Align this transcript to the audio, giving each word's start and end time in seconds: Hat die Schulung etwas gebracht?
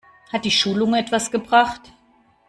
Hat 0.33 0.45
die 0.45 0.49
Schulung 0.49 0.95
etwas 0.95 1.29
gebracht? 1.29 1.93